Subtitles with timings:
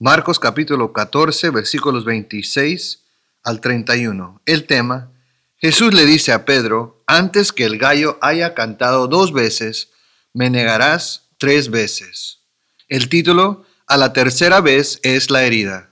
[0.00, 3.02] Marcos capítulo 14, versículos 26
[3.42, 4.40] al 31.
[4.46, 5.10] El tema,
[5.56, 9.90] Jesús le dice a Pedro, antes que el gallo haya cantado dos veces,
[10.32, 12.42] me negarás tres veces.
[12.86, 15.90] El título, a la tercera vez es la herida.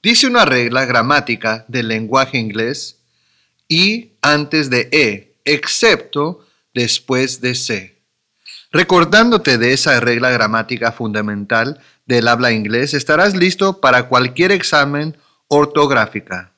[0.00, 3.00] Dice una regla gramática del lenguaje inglés,
[3.66, 7.97] y antes de e, excepto después de c.
[8.70, 15.16] Recordándote de esa regla gramática fundamental del habla inglés, estarás listo para cualquier examen
[15.48, 16.52] ortográfica.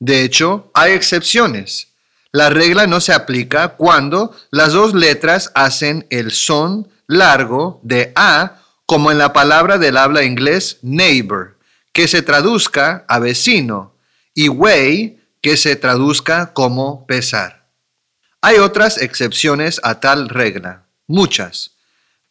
[0.00, 1.92] De hecho, hay excepciones.
[2.32, 8.58] La regla no se aplica cuando las dos letras hacen el son largo de A,
[8.84, 11.56] como en la palabra del habla inglés neighbor,
[11.92, 13.94] que se traduzca a vecino,
[14.34, 17.68] y way, que se traduzca como pesar.
[18.42, 21.76] Hay otras excepciones a tal regla, muchas.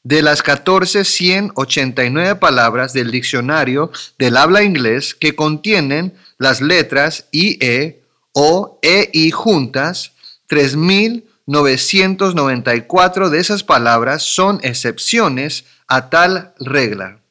[0.03, 8.77] De las 14.189 palabras del diccionario del habla inglés que contienen las letras IE o
[8.83, 10.11] EI juntas,
[10.49, 17.21] 3.994 de esas palabras son excepciones a tal regla.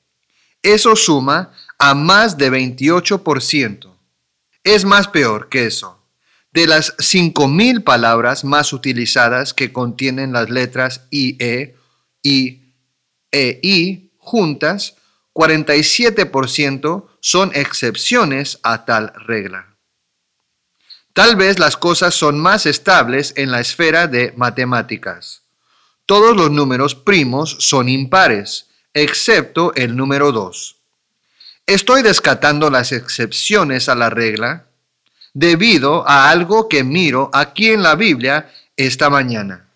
[0.62, 3.94] Eso suma a más de 28%.
[4.64, 6.03] Es más peor que eso.
[6.54, 11.74] De las 5.000 palabras más utilizadas que contienen las letras IE
[12.22, 12.62] y
[13.32, 14.94] EI juntas,
[15.32, 19.74] 47% son excepciones a tal regla.
[21.12, 25.42] Tal vez las cosas son más estables en la esfera de matemáticas.
[26.06, 30.76] Todos los números primos son impares, excepto el número 2.
[31.66, 34.68] Estoy descatando las excepciones a la regla
[35.34, 39.68] debido a algo que miro aquí en la Biblia esta mañana.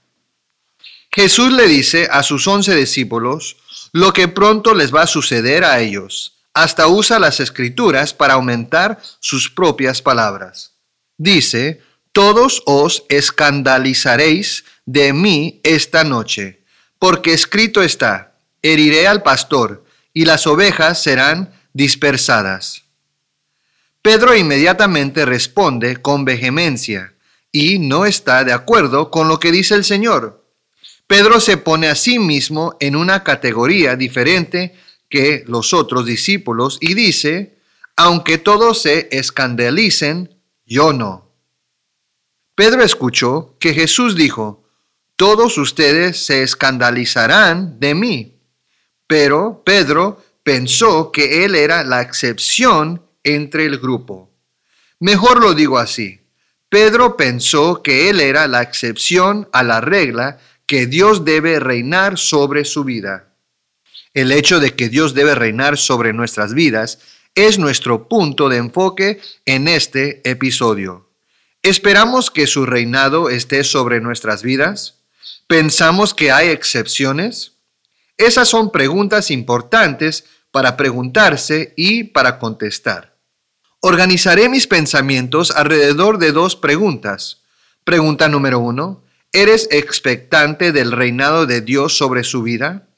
[1.10, 3.56] Jesús le dice a sus once discípulos
[3.92, 6.36] lo que pronto les va a suceder a ellos.
[6.54, 10.72] Hasta usa las escrituras para aumentar sus propias palabras.
[11.16, 16.64] Dice, todos os escandalizaréis de mí esta noche,
[16.98, 22.82] porque escrito está, heriré al pastor, y las ovejas serán dispersadas.
[24.08, 27.12] Pedro inmediatamente responde con vehemencia
[27.52, 30.46] y no está de acuerdo con lo que dice el Señor.
[31.06, 34.74] Pedro se pone a sí mismo en una categoría diferente
[35.10, 37.58] que los otros discípulos y dice,
[37.96, 41.30] aunque todos se escandalicen, yo no.
[42.54, 44.64] Pedro escuchó que Jesús dijo,
[45.16, 48.40] todos ustedes se escandalizarán de mí.
[49.06, 54.30] Pero Pedro pensó que él era la excepción entre el grupo.
[55.00, 56.20] Mejor lo digo así.
[56.68, 62.64] Pedro pensó que él era la excepción a la regla que Dios debe reinar sobre
[62.64, 63.34] su vida.
[64.12, 66.98] El hecho de que Dios debe reinar sobre nuestras vidas
[67.34, 71.08] es nuestro punto de enfoque en este episodio.
[71.62, 74.96] ¿Esperamos que su reinado esté sobre nuestras vidas?
[75.46, 77.52] ¿Pensamos que hay excepciones?
[78.16, 83.16] Esas son preguntas importantes para preguntarse y para contestar.
[83.80, 87.42] Organizaré mis pensamientos alrededor de dos preguntas.
[87.84, 92.88] Pregunta número uno, ¿eres expectante del reinado de Dios sobre su vida?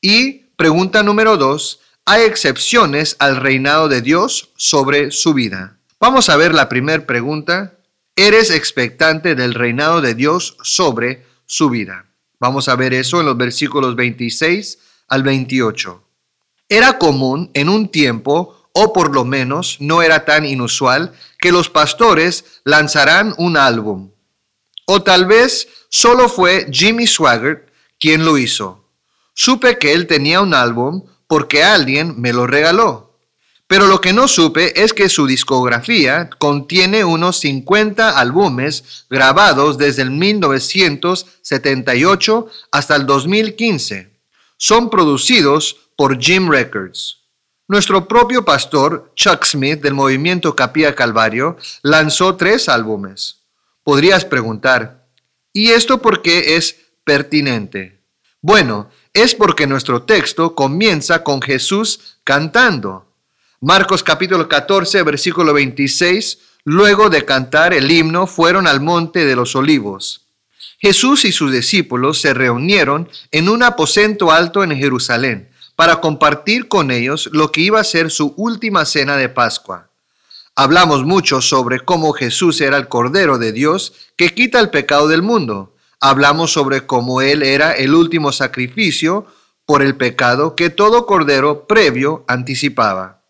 [0.00, 5.78] Y pregunta número dos, ¿hay excepciones al reinado de Dios sobre su vida?
[5.98, 7.72] Vamos a ver la primera pregunta.
[8.14, 12.06] ¿Eres expectante del reinado de Dios sobre su vida?
[12.38, 14.78] Vamos a ver eso en los versículos 26
[15.08, 16.05] al 28.
[16.68, 21.70] Era común en un tiempo o por lo menos no era tan inusual que los
[21.70, 24.10] pastores lanzaran un álbum.
[24.84, 27.68] O tal vez solo fue Jimmy Swaggart
[27.98, 28.84] quien lo hizo.
[29.32, 33.06] Supe que él tenía un álbum porque alguien me lo regaló.
[33.68, 40.02] Pero lo que no supe es que su discografía contiene unos 50 álbumes grabados desde
[40.02, 44.14] el 1978 hasta el 2015.
[44.56, 47.22] Son producidos por Jim Records.
[47.68, 53.40] Nuestro propio pastor, Chuck Smith, del movimiento Capilla Calvario, lanzó tres álbumes.
[53.82, 55.08] Podrías preguntar,
[55.52, 58.02] ¿y esto por qué es pertinente?
[58.40, 63.12] Bueno, es porque nuestro texto comienza con Jesús cantando.
[63.60, 69.56] Marcos capítulo 14, versículo 26, luego de cantar el himno, fueron al monte de los
[69.56, 70.26] olivos.
[70.78, 76.90] Jesús y sus discípulos se reunieron en un aposento alto en Jerusalén para compartir con
[76.90, 79.90] ellos lo que iba a ser su última cena de Pascua.
[80.56, 85.22] Hablamos mucho sobre cómo Jesús era el Cordero de Dios que quita el pecado del
[85.22, 85.74] mundo.
[86.00, 89.26] Hablamos sobre cómo Él era el último sacrificio
[89.66, 93.22] por el pecado que todo cordero previo anticipaba.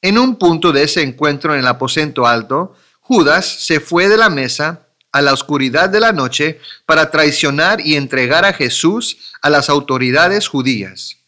[0.00, 4.30] En un punto de ese encuentro en el aposento alto, Judas se fue de la
[4.30, 9.68] mesa a la oscuridad de la noche para traicionar y entregar a Jesús a las
[9.68, 11.21] autoridades judías.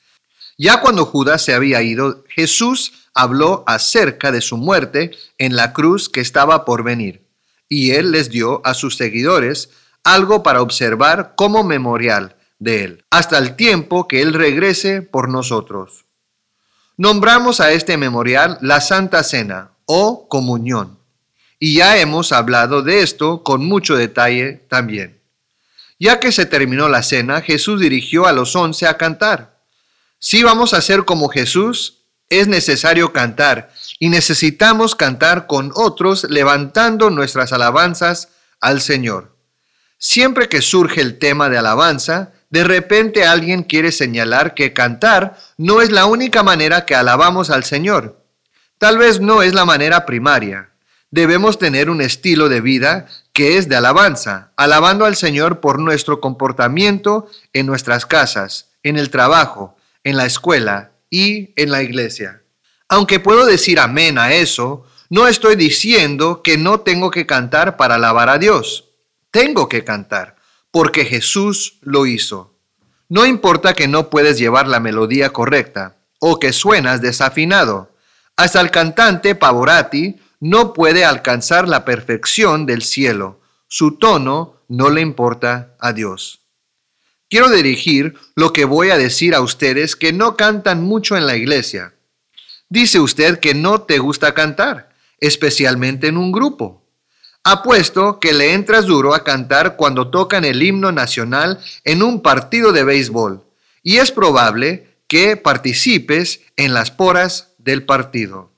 [0.57, 6.09] Ya cuando Judas se había ido, Jesús habló acerca de su muerte en la cruz
[6.09, 7.27] que estaba por venir,
[7.69, 9.71] y él les dio a sus seguidores
[10.05, 16.05] algo para observar como memorial de él, hasta el tiempo que él regrese por nosotros.
[16.97, 20.99] Nombramos a este memorial la Santa Cena o comunión
[21.59, 25.23] y ya hemos hablado de esto con mucho detalle también.
[25.99, 29.54] Ya que se terminó la cena, Jesús dirigió a los once a cantar.
[30.27, 37.11] Si vamos a ser como Jesús, es necesario cantar y necesitamos cantar con otros levantando
[37.11, 39.37] nuestras alabanzas al Señor.
[39.99, 45.83] Siempre que surge el tema de alabanza, de repente alguien quiere señalar que cantar no
[45.83, 48.25] es la única manera que alabamos al Señor.
[48.79, 50.71] Tal vez no es la manera primaria,
[51.11, 56.23] debemos tener un estilo de vida que es de alabanza, alabando al Señor por nuestro
[56.23, 62.43] comportamiento en nuestras casas, en el trabajo, en la escuela y en la iglesia.
[62.89, 67.97] Aunque puedo decir amén a eso, no estoy diciendo que no tengo que cantar para
[67.97, 68.91] alabar a Dios.
[69.31, 70.37] Tengo que cantar,
[70.71, 72.59] porque Jesús lo hizo.
[73.09, 77.95] No importa que no puedes llevar la melodía correcta o que suenas desafinado.
[78.37, 83.41] Hasta el cantante Pavorati no puede alcanzar la perfección del cielo.
[83.69, 86.44] Su tono no le importa a Dios.
[87.35, 91.35] Quiero dirigir lo que voy a decir a ustedes que no cantan mucho en la
[91.35, 91.93] iglesia.
[92.69, 96.87] Dice usted que no te gusta cantar, especialmente en un grupo.
[97.43, 102.71] Apuesto que le entras duro a cantar cuando tocan el himno nacional en un partido
[102.71, 103.43] de béisbol
[103.83, 108.53] y es probable que participes en las poras del partido.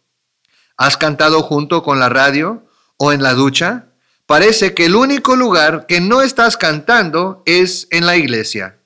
[0.77, 2.67] ¿Has cantado junto con la radio
[2.99, 3.87] o en la ducha?
[4.27, 8.79] Parece que el único lugar que no estás cantando es en la iglesia.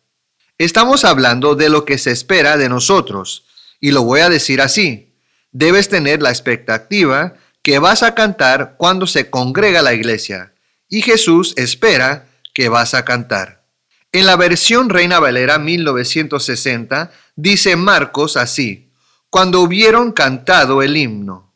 [0.58, 3.44] Estamos hablando de lo que se espera de nosotros,
[3.80, 5.14] y lo voy a decir así.
[5.50, 10.52] Debes tener la expectativa que vas a cantar cuando se congrega la iglesia,
[10.90, 13.64] y Jesús espera que vas a cantar.
[14.12, 18.92] En la versión Reina Valera 1960 dice Marcos así,
[19.30, 21.54] cuando hubieron cantado el himno.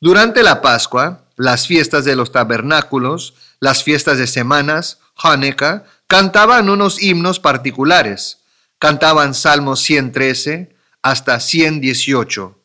[0.00, 7.02] Durante la Pascua, las fiestas de los tabernáculos, las fiestas de semanas, Hanukkah, cantaban unos
[7.02, 8.38] himnos particulares.
[8.78, 12.58] Cantaban Salmos 113 hasta 118.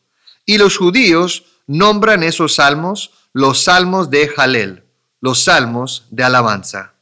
[0.44, 4.84] Y los judíos nombran esos salmos los salmos de Jalel,
[5.20, 6.94] los salmos de alabanza.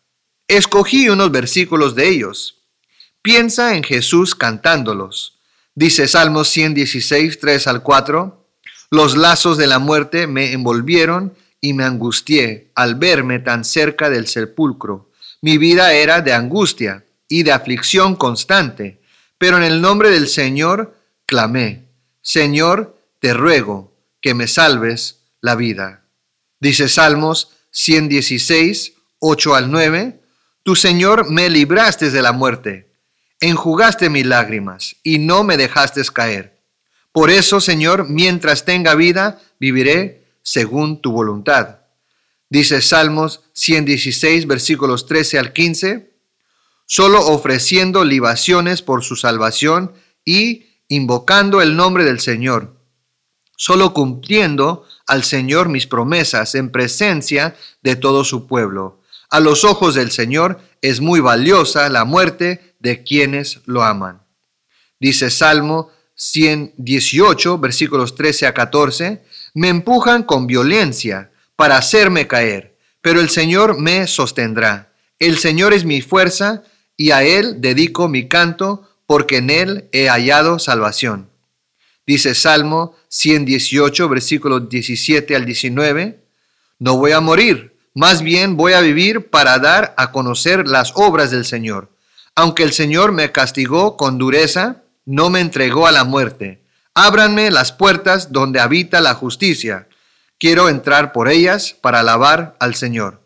[0.46, 2.62] Escogí unos versículos de ellos.
[3.23, 5.38] Piensa en Jesús cantándolos.
[5.75, 8.46] Dice Salmos 116, 3 al 4.
[8.90, 14.27] Los lazos de la muerte me envolvieron y me angustié al verme tan cerca del
[14.27, 15.11] sepulcro.
[15.43, 19.01] Mi vida era de angustia y de aflicción constante,
[19.39, 20.97] pero en el nombre del Señor
[21.27, 21.85] clamé,
[22.23, 26.05] Señor, te ruego que me salves la vida.
[26.59, 30.21] Dice Salmos 116, 8 al 9,
[30.62, 32.91] Tu Señor me libraste de la muerte,
[33.41, 36.59] enjugaste mis lágrimas y no me dejaste caer.
[37.12, 41.80] Por eso, Señor, mientras tenga vida, viviré según tu voluntad.
[42.49, 46.11] Dice Salmos 116, versículos 13 al 15,
[46.87, 49.92] solo ofreciendo libaciones por su salvación
[50.25, 52.76] y invocando el nombre del Señor,
[53.56, 59.00] solo cumpliendo al Señor mis promesas en presencia de todo su pueblo.
[59.30, 64.23] A los ojos del Señor es muy valiosa la muerte de quienes lo aman.
[64.99, 69.23] Dice Salmo 118, versículos 13 a 14,
[69.54, 74.92] me empujan con violencia para hacerme caer, pero el Señor me sostendrá.
[75.19, 76.62] El Señor es mi fuerza
[76.97, 81.30] y a Él dedico mi canto, porque en Él he hallado salvación.
[82.07, 86.25] Dice Salmo 118, versículos 17 al 19,
[86.78, 91.30] no voy a morir, más bien voy a vivir para dar a conocer las obras
[91.30, 91.90] del Señor.
[92.35, 96.62] Aunque el Señor me castigó con dureza, no me entregó a la muerte.
[96.94, 99.88] Ábranme las puertas donde habita la justicia.
[100.38, 103.20] Quiero entrar por ellas para alabar al Señor.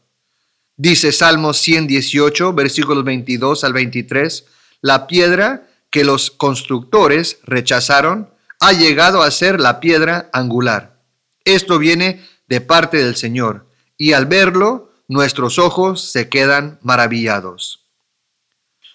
[0.76, 4.44] Dice Salmo 118, versículos 22 al 23,
[4.80, 8.30] la piedra que los constructores rechazaron
[8.61, 11.00] ha llegado a ser la piedra angular.
[11.44, 17.84] Esto viene de parte del Señor, y al verlo nuestros ojos se quedan maravillados.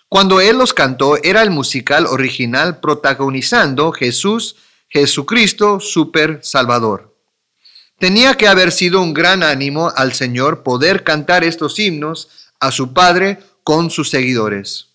[0.10, 4.56] Cuando él los cantó era el musical original protagonizando Jesús,
[4.90, 7.16] Jesucristo, Super Salvador.
[8.00, 12.94] Tenía que haber sido un gran ánimo al Señor poder cantar estos himnos a su
[12.94, 14.88] Padre con sus seguidores.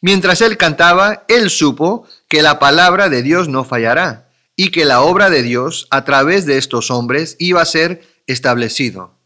[0.00, 5.00] Mientras él cantaba, él supo que la palabra de Dios no fallará y que la
[5.00, 9.18] obra de Dios a través de estos hombres iba a ser establecido.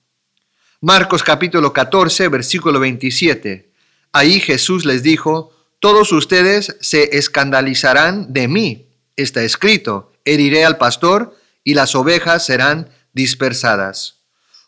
[0.80, 3.69] Marcos capítulo 14, versículo 27.
[4.12, 8.88] Ahí Jesús les dijo, todos ustedes se escandalizarán de mí.
[9.16, 14.16] Está escrito, heriré al pastor y las ovejas serán dispersadas.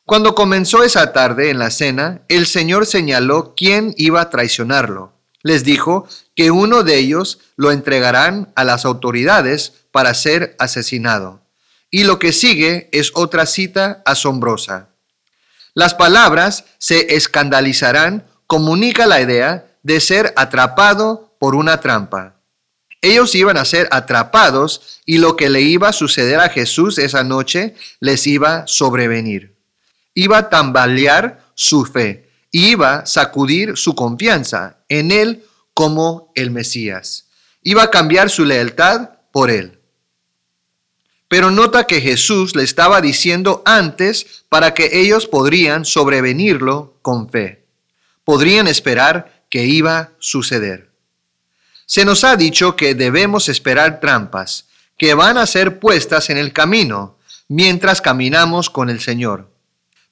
[0.04, 5.12] Cuando comenzó esa tarde en la cena, el Señor señaló quién iba a traicionarlo.
[5.42, 11.42] Les dijo que uno de ellos lo entregarán a las autoridades para ser asesinado.
[11.90, 14.88] Y lo que sigue es otra cita asombrosa.
[15.74, 22.36] Las palabras se escandalizarán comunica la idea de ser atrapado por una trampa.
[23.00, 27.24] Ellos iban a ser atrapados y lo que le iba a suceder a Jesús esa
[27.24, 29.56] noche les iba a sobrevenir.
[30.12, 37.28] Iba a tambalear su fe, iba a sacudir su confianza en él como el Mesías.
[37.62, 39.78] Iba a cambiar su lealtad por él.
[41.26, 47.61] Pero nota que Jesús le estaba diciendo antes para que ellos podrían sobrevenirlo con fe
[48.32, 50.88] podrían esperar que iba a suceder.
[51.84, 56.54] Se nos ha dicho que debemos esperar trampas que van a ser puestas en el
[56.54, 59.50] camino mientras caminamos con el Señor.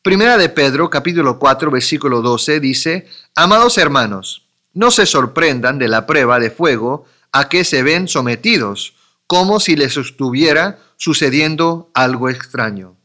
[0.03, 6.05] Primera de Pedro capítulo 4 versículo 12 dice, Amados hermanos, no se sorprendan de la
[6.05, 8.93] prueba de fuego a que se ven sometidos,
[9.27, 12.99] como si les estuviera sucediendo algo extraño.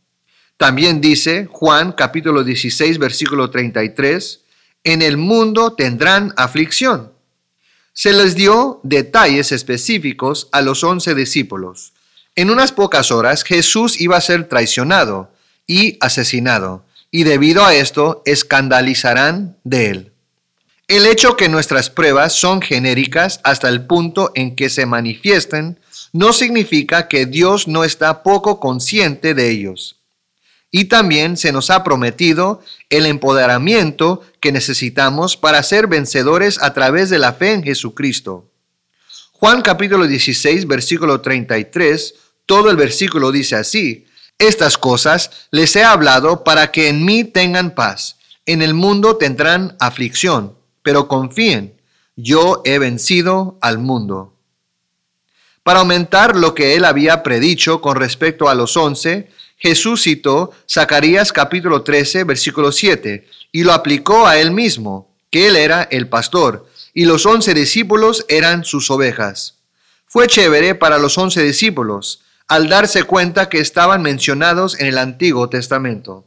[0.58, 4.42] También dice Juan capítulo 16 versículo 33,
[4.86, 7.12] en el mundo tendrán aflicción.
[7.92, 11.92] Se les dio detalles específicos a los once discípulos.
[12.36, 15.32] En unas pocas horas Jesús iba a ser traicionado
[15.68, 20.12] y asesinado, y debido a esto escandalizarán de él.
[20.88, 25.80] El hecho que nuestras pruebas son genéricas hasta el punto en que se manifiesten
[26.14, 29.96] no significa que Dios no está poco consciente de ellos
[30.78, 37.10] y también se nos ha prometido el empoderamiento que necesitamos para ser vencedores a través
[37.10, 38.52] de la fe en Jesucristo.
[39.32, 42.16] Juan capítulo 16, versículo 33,
[42.46, 44.06] todo el versículo dice así,
[44.38, 48.18] estas cosas les he hablado para que en mí tengan paz.
[48.46, 51.80] En el mundo tendrán aflicción, pero confíen,
[52.18, 54.34] yo he vencido al mundo.
[55.64, 61.32] Para aumentar lo que él había predicho con respecto a los once, Jesús citó Zacarías
[61.32, 66.68] capítulo 13, versículo 7, y lo aplicó a él mismo, que él era el pastor,
[66.94, 69.60] y los once discípulos eran sus ovejas.
[70.06, 75.50] Fue chévere para los once discípulos, al darse cuenta que estaban mencionados en el Antiguo
[75.50, 76.26] Testamento.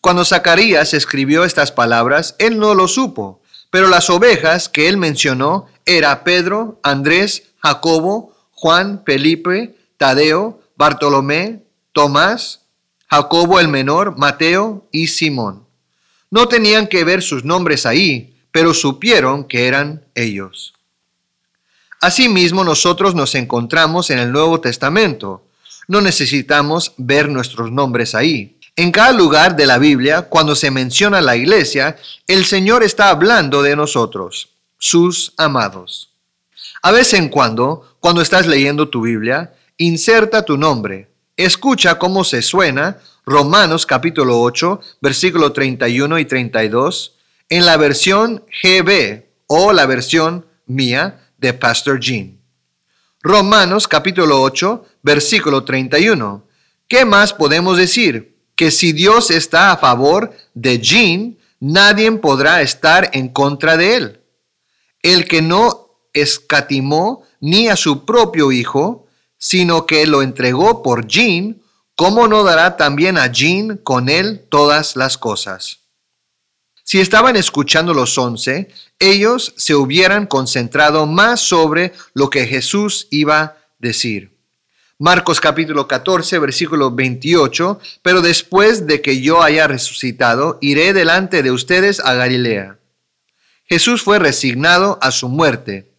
[0.00, 5.66] Cuando Zacarías escribió estas palabras, él no lo supo, pero las ovejas que él mencionó
[5.86, 12.62] era Pedro, Andrés, Jacobo, Juan, Felipe, Tadeo, Bartolomé, Tomás,
[13.08, 15.66] Jacobo el menor, Mateo y Simón.
[16.30, 20.72] No tenían que ver sus nombres ahí, pero supieron que eran ellos.
[22.00, 25.44] Asimismo, nosotros nos encontramos en el Nuevo Testamento.
[25.86, 28.58] No necesitamos ver nuestros nombres ahí.
[28.74, 31.96] En cada lugar de la Biblia, cuando se menciona la iglesia,
[32.26, 36.10] el Señor está hablando de nosotros, sus amados.
[36.82, 41.11] A vez en cuando, cuando estás leyendo tu Biblia, inserta tu nombre,
[41.44, 47.16] Escucha cómo se suena Romanos capítulo 8, versículo 31 y 32
[47.48, 52.38] en la versión GB o la versión mía de Pastor Jean.
[53.22, 56.46] Romanos capítulo 8, versículo 31.
[56.86, 58.38] ¿Qué más podemos decir?
[58.54, 64.20] Que si Dios está a favor de Jean, nadie podrá estar en contra de él.
[65.02, 69.01] El que no escatimó ni a su propio Hijo,
[69.42, 71.60] sino que lo entregó por Jean,
[71.96, 75.80] ¿cómo no dará también a Jean con él todas las cosas?
[76.84, 78.70] Si estaban escuchando los once,
[79.00, 84.30] ellos se hubieran concentrado más sobre lo que Jesús iba a decir.
[84.96, 91.50] Marcos capítulo 14, versículo 28, pero después de que yo haya resucitado, iré delante de
[91.50, 92.78] ustedes a Galilea.
[93.64, 95.90] Jesús fue resignado a su muerte.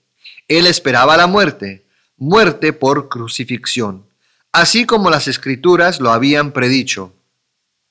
[0.48, 1.83] Él esperaba la muerte
[2.24, 4.08] muerte por crucifixión,
[4.54, 7.12] así como las escrituras lo habían predicho.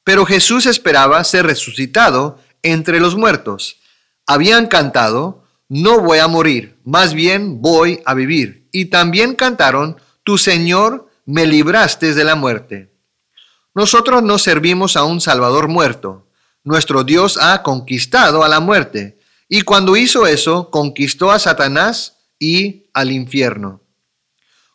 [0.04, 3.76] Pero Jesús esperaba ser resucitado entre los muertos.
[4.26, 8.68] Habían cantado, no voy a morir, más bien voy a vivir.
[8.72, 12.90] Y también cantaron, tu Señor me libraste de la muerte.
[13.74, 16.26] Nosotros no servimos a un Salvador muerto.
[16.64, 19.18] Nuestro Dios ha conquistado a la muerte.
[19.46, 23.82] Y cuando hizo eso, conquistó a Satanás y al infierno.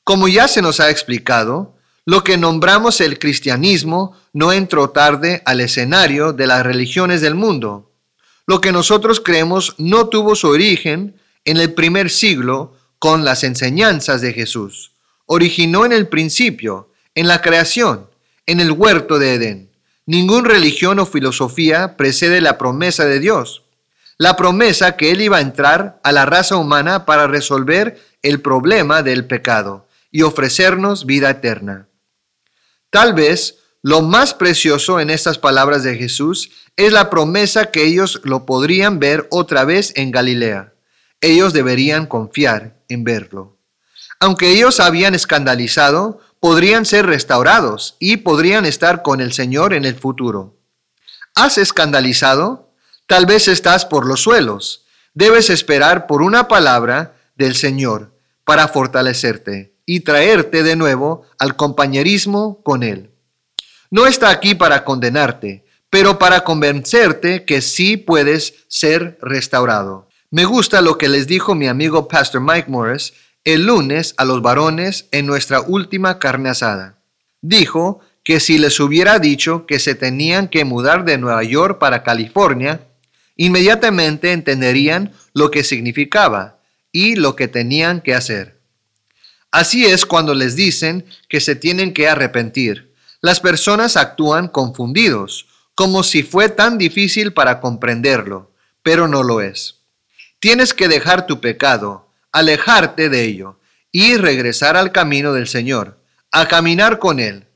[0.08, 5.60] Como ya se nos ha explicado, lo que nombramos el cristianismo no entró tarde al
[5.60, 7.92] escenario de las religiones del mundo.
[8.46, 14.22] Lo que nosotros creemos no tuvo su origen en el primer siglo con las enseñanzas
[14.22, 14.94] de Jesús.
[15.26, 18.08] Originó en el principio, en la creación,
[18.46, 19.72] en el huerto de Edén.
[20.06, 23.64] Ninguna religión o filosofía precede la promesa de Dios.
[24.18, 29.04] La promesa que Él iba a entrar a la raza humana para resolver el problema
[29.04, 31.88] del pecado y ofrecernos vida eterna.
[32.90, 38.22] Tal vez lo más precioso en estas palabras de Jesús es la promesa que ellos
[38.24, 40.74] lo podrían ver otra vez en Galilea.
[41.22, 43.58] Ellos deberían confiar en verlo.
[44.20, 49.96] Aunque ellos habían escandalizado, podrían ser restaurados y podrían estar con el Señor en el
[49.96, 50.60] futuro.
[51.36, 52.74] ¿Has escandalizado?
[53.06, 54.86] Tal vez estás por los suelos.
[55.14, 62.62] Debes esperar por una palabra del Señor para fortalecerte y traerte de nuevo al compañerismo
[62.62, 63.10] con Él.
[63.90, 70.10] No está aquí para condenarte, pero para convencerte que sí puedes ser restaurado.
[70.30, 73.14] Me gusta lo que les dijo mi amigo Pastor Mike Morris
[73.46, 76.98] el lunes a los varones en nuestra última carne asada.
[77.42, 82.04] Dijo que si les hubiera dicho que se tenían que mudar de Nueva York para
[82.04, 82.82] California,
[83.38, 86.60] inmediatamente entenderían lo que significaba
[86.92, 88.57] y lo que tenían que hacer.
[89.58, 92.94] Así es cuando les dicen que se tienen que arrepentir.
[93.22, 98.52] Las personas actúan confundidos, como si fue tan difícil para comprenderlo,
[98.84, 99.80] pero no lo es.
[100.40, 103.60] Tienes que dejar tu pecado, alejarte de ello
[103.92, 107.48] y regresar al camino del Señor, a caminar con Él.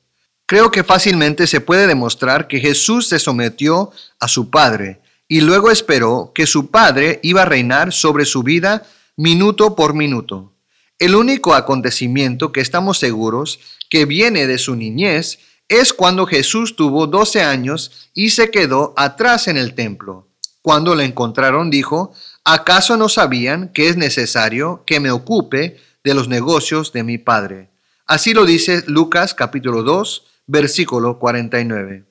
[0.47, 5.69] Creo que fácilmente se puede demostrar que Jesús se sometió a su Padre y luego
[5.69, 8.87] esperó que su Padre iba a reinar sobre su vida
[9.17, 10.51] minuto por minuto.
[11.01, 13.59] El único acontecimiento que estamos seguros
[13.89, 19.47] que viene de su niñez es cuando Jesús tuvo 12 años y se quedó atrás
[19.47, 20.27] en el templo.
[20.61, 22.13] Cuando le encontraron dijo,
[22.45, 27.71] ¿acaso no sabían que es necesario que me ocupe de los negocios de mi Padre?
[28.05, 32.05] Así lo dice Lucas capítulo 2, versículo 49.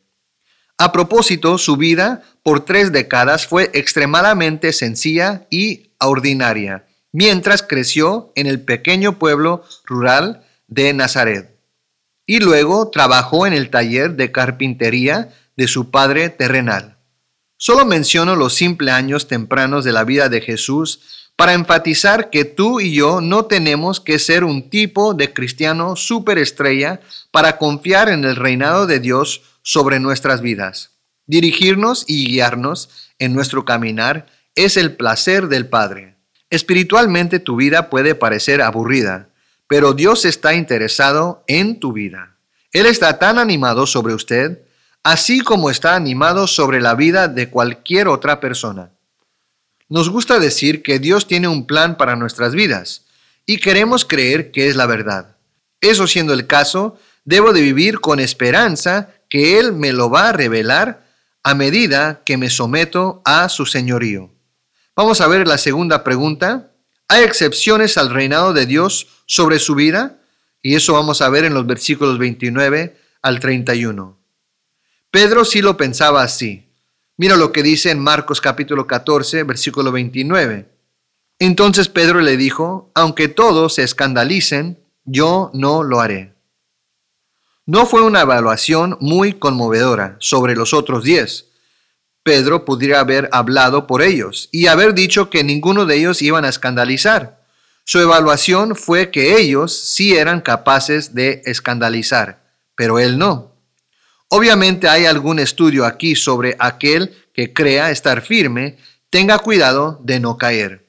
[0.79, 8.47] A propósito, su vida por tres décadas fue extremadamente sencilla y ordinaria mientras creció en
[8.47, 11.57] el pequeño pueblo rural de Nazaret.
[12.27, 16.99] Y luego trabajó en el taller de carpintería de su padre terrenal.
[17.57, 22.81] Solo menciono los simples años tempranos de la vida de Jesús para enfatizar que tú
[22.81, 28.37] y yo no tenemos que ser un tipo de cristiano superestrella para confiar en el
[28.37, 30.91] reinado de Dios sobre nuestras vidas.
[31.27, 36.17] Dirigirnos y guiarnos en nuestro caminar es el placer del Padre.
[36.51, 39.29] Espiritualmente tu vida puede parecer aburrida,
[39.69, 42.37] pero Dios está interesado en tu vida.
[42.73, 44.63] Él está tan animado sobre usted,
[45.05, 48.91] así como está animado sobre la vida de cualquier otra persona.
[49.89, 53.07] Nos gusta decir que Dios tiene un plan para nuestras vidas
[53.47, 55.37] y queremos creer que es la verdad.
[55.81, 60.33] Eso siendo el caso, debo de vivir con esperanza que Él me lo va a
[60.33, 61.07] revelar
[61.43, 64.31] a medida que me someto a su señorío.
[65.01, 66.73] Vamos a ver la segunda pregunta.
[67.09, 70.19] ¿Hay excepciones al reinado de Dios sobre su vida?
[70.61, 74.19] Y eso vamos a ver en los versículos 29 al 31.
[75.11, 76.69] Pedro sí lo pensaba así.
[77.17, 80.69] Mira lo que dice en Marcos capítulo 14, versículo 29.
[81.39, 86.35] Entonces Pedro le dijo, aunque todos se escandalicen, yo no lo haré.
[87.65, 91.47] No fue una evaluación muy conmovedora sobre los otros diez,
[92.31, 96.49] Pedro pudiera haber hablado por ellos y haber dicho que ninguno de ellos iban a
[96.49, 97.43] escandalizar.
[97.85, 102.41] Su evaluación fue que ellos sí eran capaces de escandalizar,
[102.77, 103.57] pero él no.
[104.29, 108.79] Obviamente hay algún estudio aquí sobre aquel que crea estar firme,
[109.11, 110.87] tenga cuidado de no caer.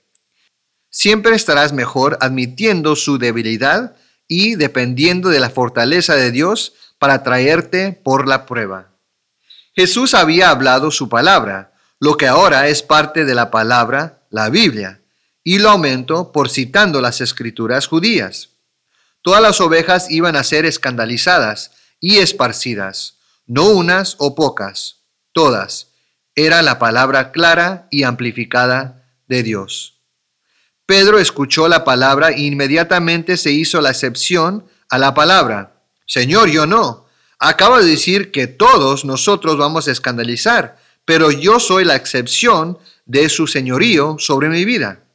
[0.91, 3.95] Siempre estarás mejor admitiendo su debilidad
[4.27, 8.90] y dependiendo de la fortaleza de Dios para traerte por la prueba.
[9.74, 15.02] Jesús había hablado su palabra, lo que ahora es parte de la palabra, la Biblia,
[15.44, 18.50] y lo aumentó por citando las escrituras judías.
[19.22, 25.90] Todas las ovejas iban a ser escandalizadas y esparcidas, no unas o pocas, todas.
[26.36, 30.00] Era la palabra clara y amplificada de Dios.
[30.86, 35.84] Pedro escuchó la palabra e inmediatamente se hizo la excepción a la palabra.
[36.06, 37.06] Señor, yo no.
[37.43, 42.77] Acabo de decir que todos nosotros vamos a escandalizar, pero yo soy la excepción
[43.08, 45.06] de su señorío sobre mi vida.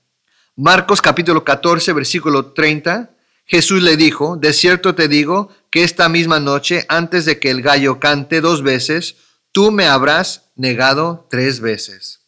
[0.57, 3.11] Marcos capítulo 14, versículo 30,
[3.45, 7.63] Jesús le dijo, de cierto te digo que esta misma noche, antes de que el
[7.63, 9.15] gallo cante dos veces,
[9.53, 12.23] tú me habrás negado tres veces.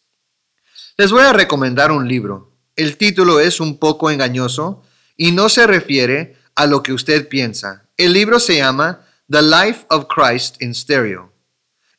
[0.96, 2.52] Les voy a recomendar un libro.
[2.76, 4.80] El título es un poco engañoso
[5.16, 7.88] y no se refiere a lo que usted piensa.
[7.96, 11.34] El libro se llama The Life of Christ in Stereo.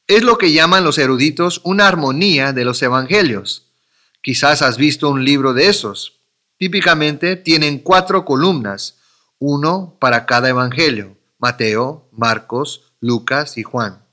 [0.08, 3.68] Es lo que llaman los eruditos una armonía de los evangelios.
[4.24, 6.22] Quizás has visto un libro de esos.
[6.58, 8.98] Típicamente tienen cuatro columnas,
[9.38, 14.04] uno para cada evangelio, Mateo, Marcos, Lucas y Juan.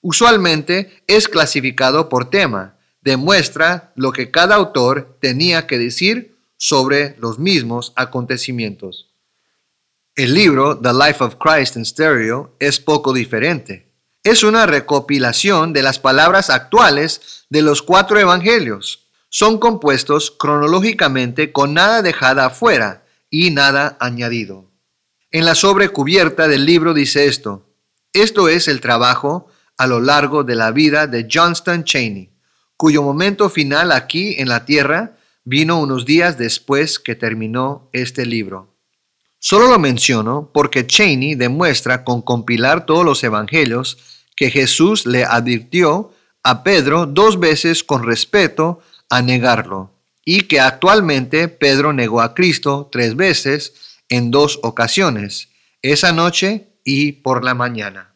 [0.00, 7.40] Usualmente es clasificado por tema, demuestra lo que cada autor tenía que decir sobre los
[7.40, 9.11] mismos acontecimientos.
[10.22, 13.92] El libro The Life of Christ in Stereo es poco diferente.
[14.22, 21.74] Es una recopilación de las palabras actuales de los cuatro evangelios, son compuestos cronológicamente con
[21.74, 24.70] nada dejada afuera y nada añadido.
[25.32, 27.74] En la sobrecubierta del libro dice esto,
[28.12, 32.30] esto es el trabajo a lo largo de la vida de Johnston Cheney,
[32.76, 38.71] cuyo momento final aquí en la tierra vino unos días después que terminó este libro.
[39.44, 43.98] Solo lo menciono porque Cheney demuestra con compilar todos los evangelios
[44.36, 46.12] que Jesús le advirtió
[46.44, 48.78] a Pedro dos veces con respeto
[49.10, 49.90] a negarlo
[50.24, 53.74] y que actualmente Pedro negó a Cristo tres veces
[54.08, 55.48] en dos ocasiones,
[55.82, 58.14] esa noche y por la mañana.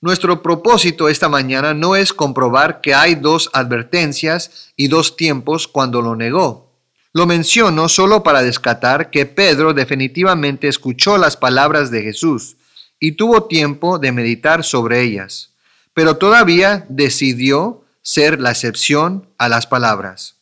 [0.00, 6.02] Nuestro propósito esta mañana no es comprobar que hay dos advertencias y dos tiempos cuando
[6.02, 6.67] lo negó.
[7.12, 12.56] Lo menciono solo para descatar que Pedro definitivamente escuchó las palabras de Jesús
[13.00, 15.54] y tuvo tiempo de meditar sobre ellas,
[15.94, 20.36] pero todavía decidió ser la excepción a las palabras.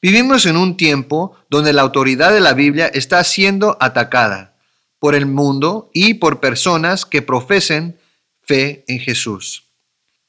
[0.00, 4.56] Vivimos en un tiempo donde la autoridad de la Biblia está siendo atacada
[4.98, 7.98] por el mundo y por personas que profesen
[8.42, 9.68] fe en Jesús.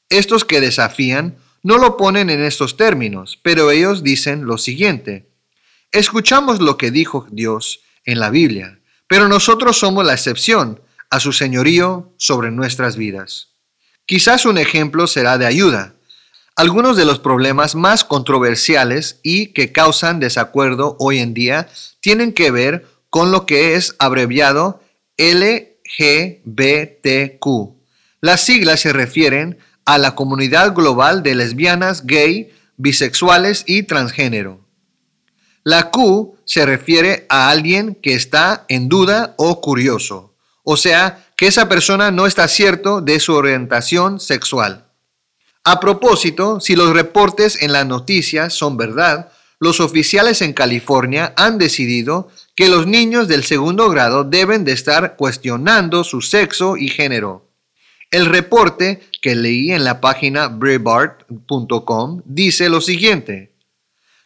[0.08, 5.30] Estos que desafían no lo ponen en estos términos, pero ellos dicen lo siguiente.
[5.90, 11.32] Escuchamos lo que dijo Dios en la Biblia, pero nosotros somos la excepción a su
[11.32, 13.48] señorío sobre nuestras vidas.
[14.04, 15.94] Quizás un ejemplo será de ayuda.
[16.54, 21.68] Algunos de los problemas más controversiales y que causan desacuerdo hoy en día
[22.00, 24.82] tienen que ver con lo que es abreviado
[25.16, 25.86] LGBTQ.
[28.20, 34.60] Las siglas se refieren a la comunidad global de lesbianas, gay, bisexuales y transgénero.
[35.62, 41.46] La Q se refiere a alguien que está en duda o curioso, o sea, que
[41.46, 44.86] esa persona no está cierto de su orientación sexual.
[45.64, 51.56] A propósito, si los reportes en las noticias son verdad, los oficiales en California han
[51.56, 57.43] decidido que los niños del segundo grado deben de estar cuestionando su sexo y género.
[58.10, 63.54] El reporte que leí en la página Breitbart.com dice lo siguiente.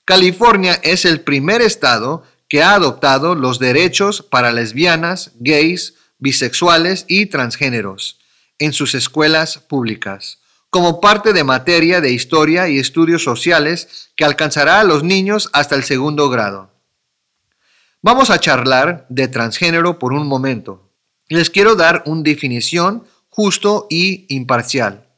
[0.04, 7.26] California es el primer estado que ha adoptado los derechos para lesbianas, gays, bisexuales y
[7.26, 8.18] transgéneros
[8.58, 14.80] en sus escuelas públicas, como parte de materia de historia y estudios sociales que alcanzará
[14.80, 16.72] a los niños hasta el segundo grado.
[18.02, 20.90] Vamos a charlar de transgénero por un momento.
[21.28, 25.08] Les quiero dar una definición justo y imparcial.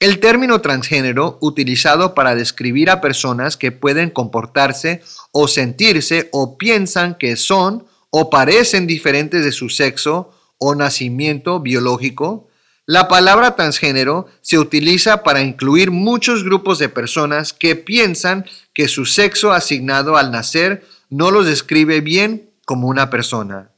[0.00, 7.14] El término transgénero, utilizado para describir a personas que pueden comportarse o sentirse o piensan
[7.14, 12.48] que son o parecen diferentes de su sexo o nacimiento biológico,
[12.86, 19.06] la palabra transgénero se utiliza para incluir muchos grupos de personas que piensan que su
[19.06, 23.70] sexo asignado al nacer no los describe bien como una persona.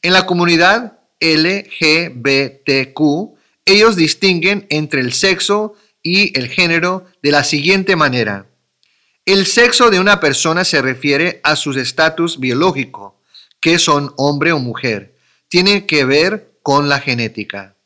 [0.00, 3.00] En la comunidad LGBTQ,
[3.64, 8.46] ellos distinguen entre el sexo y el género de la siguiente manera.
[9.24, 13.20] El sexo de una persona se refiere a su estatus biológico,
[13.60, 15.16] que son hombre o mujer.
[15.48, 17.76] Tiene que ver con la genética.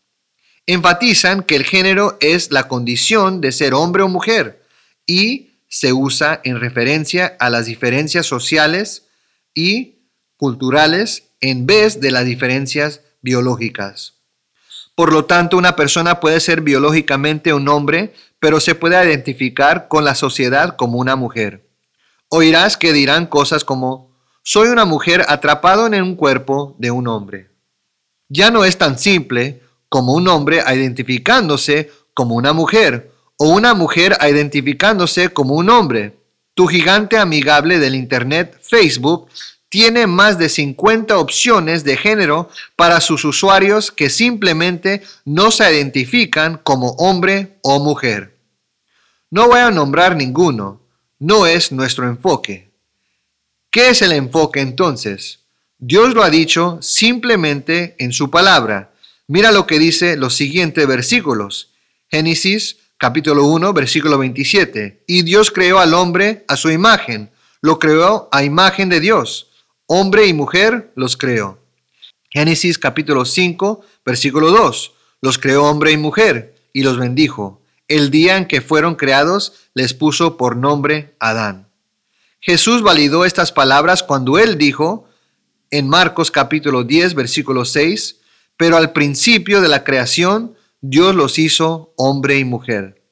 [0.66, 4.62] Enfatizan que el género es la condición de ser hombre o mujer
[5.06, 9.06] y se usa en referencia a las diferencias sociales
[9.54, 10.00] y
[10.36, 14.14] culturales en vez de las diferencias biológicas.
[14.94, 20.04] Por lo tanto, una persona puede ser biológicamente un hombre, pero se puede identificar con
[20.04, 21.68] la sociedad como una mujer.
[22.28, 24.10] Oirás que dirán cosas como,
[24.42, 27.50] soy una mujer atrapado en un cuerpo de un hombre.
[28.28, 34.16] Ya no es tan simple como un hombre identificándose como una mujer o una mujer
[34.20, 36.18] identificándose como un hombre.
[36.54, 39.28] Tu gigante amigable del Internet, Facebook,
[39.70, 46.58] tiene más de 50 opciones de género para sus usuarios que simplemente no se identifican
[46.58, 48.36] como hombre o mujer.
[49.30, 50.80] No voy a nombrar ninguno,
[51.20, 52.68] no es nuestro enfoque.
[53.70, 55.38] ¿Qué es el enfoque entonces?
[55.78, 58.90] Dios lo ha dicho simplemente en su palabra.
[59.28, 61.70] Mira lo que dice los siguientes versículos.
[62.10, 65.04] Génesis capítulo 1, versículo 27.
[65.06, 67.30] Y Dios creó al hombre a su imagen,
[67.60, 69.46] lo creó a imagen de Dios
[69.92, 71.58] hombre y mujer los creó.
[72.30, 74.92] Génesis capítulo 5, versículo 2.
[75.20, 77.60] Los creó hombre y mujer y los bendijo.
[77.88, 81.68] El día en que fueron creados les puso por nombre Adán.
[82.38, 85.08] Jesús validó estas palabras cuando él dijo
[85.72, 88.20] en Marcos capítulo 10, versículo 6,
[88.56, 93.02] pero al principio de la creación Dios los hizo hombre y mujer.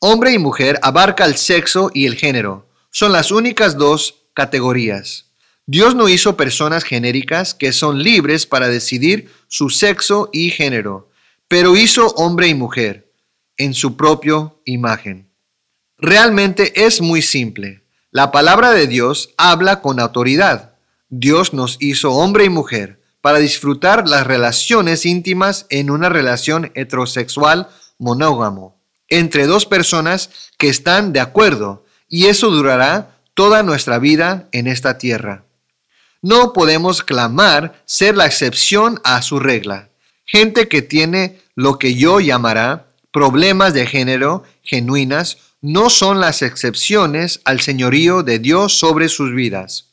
[0.00, 2.68] Hombre y mujer abarca el sexo y el género.
[2.90, 5.29] Son las únicas dos categorías.
[5.66, 11.10] Dios no hizo personas genéricas que son libres para decidir su sexo y género,
[11.48, 13.12] pero hizo hombre y mujer
[13.56, 15.30] en su propia imagen.
[15.98, 17.84] Realmente es muy simple.
[18.10, 20.74] La palabra de Dios habla con autoridad.
[21.08, 27.68] Dios nos hizo hombre y mujer para disfrutar las relaciones íntimas en una relación heterosexual
[27.98, 34.66] monógamo entre dos personas que están de acuerdo y eso durará toda nuestra vida en
[34.66, 35.44] esta tierra.
[36.22, 39.88] No podemos clamar ser la excepción a su regla.
[40.26, 47.40] Gente que tiene lo que yo llamará problemas de género genuinas no son las excepciones
[47.44, 49.86] al señorío de Dios sobre sus vidas.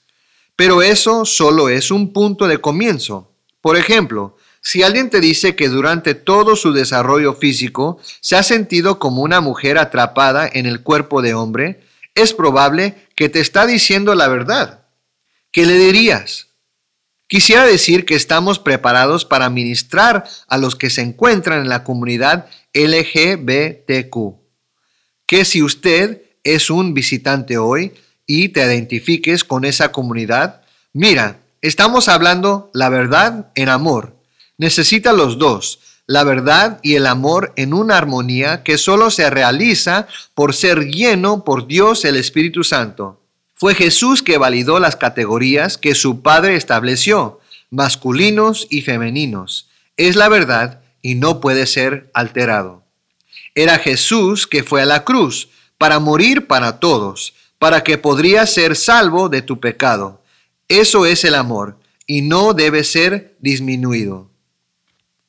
[0.56, 3.32] Pero eso solo es un punto de comienzo.
[3.62, 9.00] Por ejemplo, si alguien te dice que durante todo su desarrollo físico se ha sentido
[9.00, 11.82] como una mujer atrapada en el cuerpo de hombre,
[12.16, 14.87] es probable que te está diciendo la verdad.
[15.58, 16.50] ¿Qué le dirías?
[17.28, 22.46] Quisiera decir que estamos preparados para ministrar a los que se encuentran en la comunidad
[22.76, 24.36] LGBTQ.
[25.26, 27.94] Que si usted es un visitante hoy
[28.28, 30.62] y te identifiques con esa comunidad,
[30.94, 34.22] mira, estamos hablando la verdad en amor.
[34.60, 40.06] Necesita los dos, la verdad y el amor en una armonía que solo se realiza
[40.36, 43.27] por ser lleno por Dios el Espíritu Santo.
[43.60, 47.40] Fue Jesús que validó las categorías que su Padre estableció,
[47.72, 49.68] masculinos y femeninos.
[49.98, 52.84] Es la verdad y no puede ser alterado.
[53.56, 58.76] Era Jesús que fue a la cruz para morir para todos, para que podría ser
[58.76, 60.22] salvo de tu pecado.
[60.68, 64.30] Eso es el amor y no debe ser disminuido.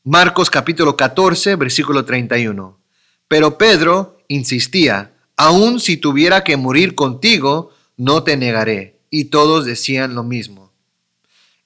[0.04, 2.78] Marcos capítulo 14, versículo 31.
[3.26, 8.96] Pero Pedro insistía, aun si tuviera que morir contigo, no te negaré.
[9.10, 10.72] Y todos decían lo mismo.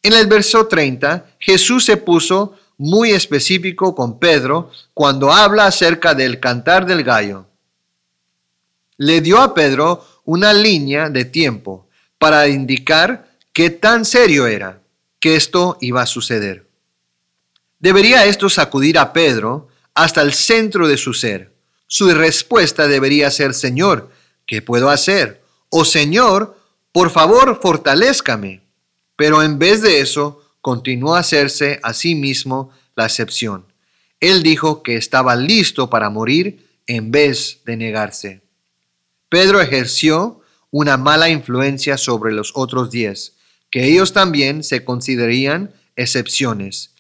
[0.03, 6.41] En el verso 30, Jesús se puso muy específico con Pedro cuando habla acerca del
[6.41, 7.47] cantar del gallo.
[8.97, 14.81] Le dio a Pedro una línea de tiempo para indicar qué tan serio era
[15.21, 16.67] que esto iba a suceder.
[17.79, 21.53] Debería esto sacudir a Pedro hasta el centro de su ser.
[21.87, 24.11] Su respuesta debería ser, Señor,
[24.47, 25.42] ¿qué puedo hacer?
[25.75, 26.57] Oh Señor,
[26.93, 28.61] por favor, fortalézcame.
[29.17, 33.67] Pero en vez de eso, continuó a hacerse a sí mismo la excepción.
[34.21, 38.43] Él dijo que estaba listo para morir en vez de negarse.
[39.31, 43.35] Pedro ejerció una mala influencia sobre los otros diez,
[43.71, 46.91] que ellos también se considerarían excepciones.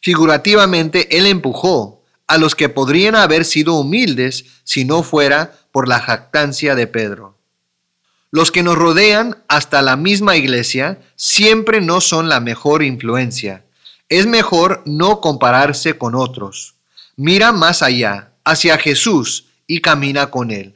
[0.00, 6.00] Figurativamente, él empujó a los que podrían haber sido humildes si no fuera por la
[6.00, 7.33] jactancia de Pedro.
[8.34, 13.64] Los que nos rodean hasta la misma iglesia siempre no son la mejor influencia.
[14.08, 16.74] Es mejor no compararse con otros.
[17.14, 20.74] Mira más allá, hacia Jesús, y camina con Él.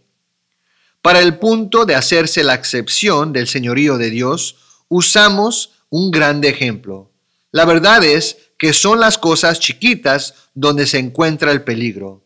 [1.03, 4.55] Para el punto de hacerse la excepción del señorío de Dios,
[4.87, 7.11] usamos un grande ejemplo.
[7.51, 12.23] La verdad es que son las cosas chiquitas donde se encuentra el peligro.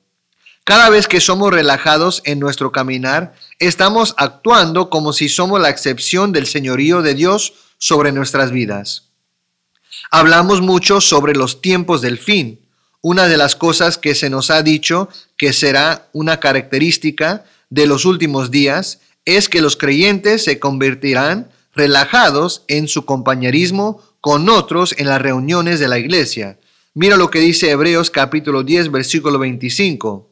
[0.64, 6.30] Cada vez que somos relajados en nuestro caminar, estamos actuando como si somos la excepción
[6.30, 9.08] del señorío de Dios sobre nuestras vidas.
[10.12, 12.60] Hablamos mucho sobre los tiempos del fin.
[13.04, 18.04] una de las cosas que se nos ha dicho que será una característica de los
[18.04, 25.08] últimos días es que los creyentes se convertirán relajados en su compañerismo con otros en
[25.08, 26.60] las reuniones de la iglesia.
[26.94, 30.31] Mira lo que dice Hebreos capítulo 10 versículo 25.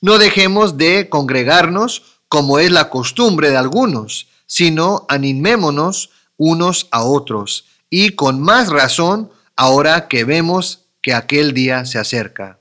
[0.00, 7.66] No dejemos de congregarnos como es la costumbre de algunos, sino animémonos unos a otros,
[7.90, 12.60] y con más razón ahora que vemos que aquel día se acerca.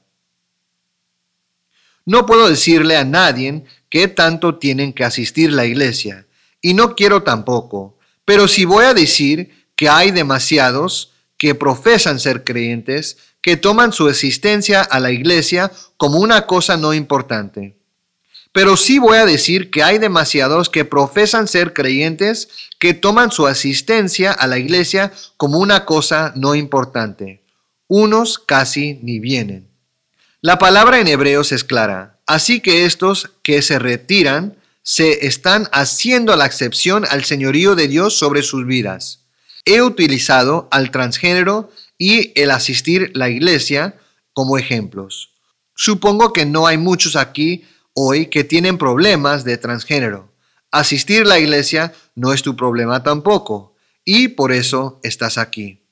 [2.06, 6.28] No puedo decirle a nadie qué tanto tienen que asistir la iglesia,
[6.62, 12.44] y no quiero tampoco, pero si voy a decir que hay demasiados que profesan ser
[12.44, 17.78] creyentes, que toman su existencia a la iglesia como una cosa no importante.
[18.52, 22.50] Pero sí voy a decir que hay demasiados que profesan ser creyentes
[22.80, 27.44] que toman su asistencia a la iglesia como una cosa no importante.
[27.88, 29.70] Unos casi ni vienen.
[30.42, 32.20] La palabra en hebreos es clara.
[32.26, 38.18] Así que estos que se retiran se están haciendo la excepción al señorío de Dios
[38.18, 39.26] sobre sus vidas.
[39.66, 44.00] He utilizado al transgénero y el asistir la iglesia
[44.34, 45.36] como ejemplos.
[45.76, 50.34] Supongo que no hay muchos aquí hoy que tienen problemas de transgénero.
[50.72, 55.84] Asistir la iglesia no es tu problema tampoco y por eso estás aquí.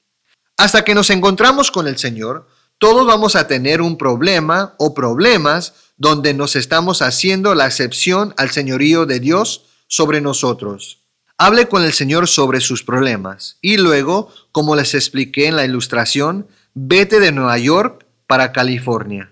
[0.58, 2.48] Hasta que nos encontramos con el Señor,
[2.80, 8.52] todos vamos a tener un problema o problemas donde nos estamos haciendo la excepción al
[8.52, 11.07] señorío de Dios sobre nosotros.
[11.40, 16.48] Hable con el Señor sobre sus problemas y luego, como les expliqué en la ilustración,
[16.74, 19.30] vete de Nueva York para California.